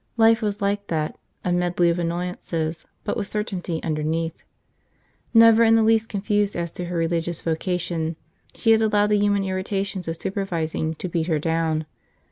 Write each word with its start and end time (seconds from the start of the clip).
Life 0.17 0.41
was 0.41 0.63
like 0.63 0.87
that, 0.87 1.15
a 1.45 1.53
medley 1.53 1.91
of 1.91 1.99
annoyances 1.99 2.87
but 3.03 3.15
with 3.15 3.27
certainty 3.27 3.79
underneath. 3.83 4.41
Never 5.31 5.61
in 5.63 5.75
the 5.75 5.83
least 5.83 6.09
confused 6.09 6.55
as 6.55 6.71
to 6.71 6.85
her 6.85 6.97
religious 6.97 7.41
vocation, 7.41 8.15
she 8.55 8.71
had 8.71 8.81
allowed 8.81 9.11
the 9.11 9.19
human 9.19 9.43
irritations 9.43 10.07
of 10.07 10.19
supervising 10.19 10.95
to 10.95 11.07
beat 11.07 11.27
her 11.27 11.37
down. 11.37 11.85